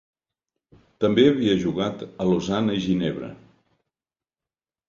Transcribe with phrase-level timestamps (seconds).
[1.03, 3.31] També havia jugat a Lausana i Ginebra.